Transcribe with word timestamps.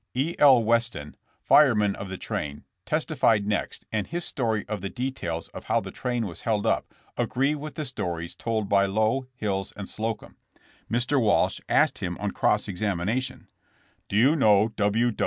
E. 0.15 0.33
L. 0.39 0.63
Weston, 0.63 1.15
fireman 1.43 1.95
of 1.95 2.09
the 2.09 2.17
train, 2.17 2.63
testified 2.87 3.45
next 3.45 3.85
and 3.91 4.07
his 4.07 4.25
story 4.25 4.65
of 4.67 4.81
the 4.81 4.89
details 4.89 5.47
of 5.49 5.65
how 5.65 5.79
the 5.79 5.91
train 5.91 6.25
was 6.25 6.41
held 6.41 6.65
up 6.65 6.91
agree 7.17 7.53
with 7.53 7.75
the 7.75 7.85
stories 7.85 8.33
told 8.33 8.67
by 8.67 8.87
Lowe, 8.87 9.27
Hills 9.35 9.71
and 9.75 9.87
Slocum. 9.87 10.37
Mr. 10.91 11.21
Walsh 11.21 11.61
asked 11.69 11.99
him 11.99 12.17
on 12.17 12.31
cross 12.31 12.67
exam 12.67 12.97
ination: 12.97 13.45
"Do 14.09 14.15
you 14.17 14.35
know 14.35 14.69
W. 14.75 15.11